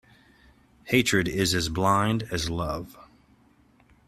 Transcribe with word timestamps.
Hatred 0.85 1.27
is 1.27 1.53
as 1.53 1.69
blind 1.69 2.23
as 2.31 2.49
love. 2.49 2.97